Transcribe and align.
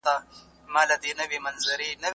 چیناره 0.97 2.09